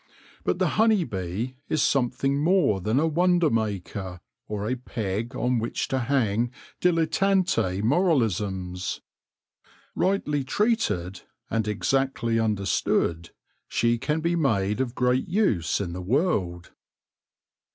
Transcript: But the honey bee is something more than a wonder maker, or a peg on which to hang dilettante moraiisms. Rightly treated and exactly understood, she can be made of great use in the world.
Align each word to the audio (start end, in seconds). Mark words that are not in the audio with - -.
But 0.43 0.57
the 0.57 0.67
honey 0.81 1.03
bee 1.03 1.57
is 1.69 1.83
something 1.83 2.39
more 2.39 2.81
than 2.81 2.99
a 2.99 3.05
wonder 3.05 3.51
maker, 3.51 4.19
or 4.47 4.67
a 4.67 4.73
peg 4.75 5.35
on 5.35 5.59
which 5.59 5.87
to 5.89 5.99
hang 5.99 6.49
dilettante 6.81 7.83
moraiisms. 7.83 9.01
Rightly 9.93 10.43
treated 10.43 11.21
and 11.51 11.67
exactly 11.67 12.39
understood, 12.39 13.29
she 13.67 13.99
can 13.99 14.21
be 14.21 14.35
made 14.35 14.81
of 14.81 14.95
great 14.95 15.27
use 15.27 15.79
in 15.79 15.93
the 15.93 16.01
world. 16.01 16.71